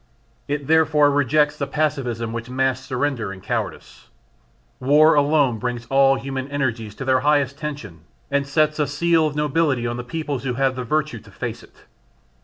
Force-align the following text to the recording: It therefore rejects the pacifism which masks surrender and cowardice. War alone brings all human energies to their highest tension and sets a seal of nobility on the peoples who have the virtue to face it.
It 0.47 0.65
therefore 0.65 1.11
rejects 1.11 1.55
the 1.59 1.67
pacifism 1.67 2.33
which 2.33 2.49
masks 2.49 2.87
surrender 2.87 3.31
and 3.31 3.43
cowardice. 3.43 4.07
War 4.79 5.13
alone 5.13 5.59
brings 5.59 5.85
all 5.91 6.15
human 6.15 6.47
energies 6.49 6.95
to 6.95 7.05
their 7.05 7.19
highest 7.19 7.59
tension 7.59 7.99
and 8.31 8.47
sets 8.47 8.79
a 8.79 8.87
seal 8.87 9.27
of 9.27 9.35
nobility 9.35 9.85
on 9.85 9.97
the 9.97 10.03
peoples 10.03 10.43
who 10.43 10.55
have 10.55 10.75
the 10.75 10.83
virtue 10.83 11.19
to 11.19 11.29
face 11.29 11.61
it. 11.61 11.85